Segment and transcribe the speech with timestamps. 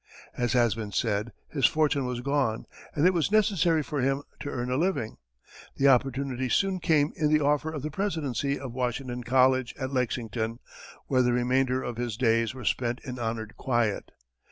[0.35, 2.65] As has been said, his fortune was gone,
[2.95, 5.17] and it was necessary for him to earn a living.
[5.77, 10.57] The opportunity soon came in the offer of the presidency of Washington College, at Lexington,
[11.05, 14.09] where the remainder of his days were spent in honored quiet.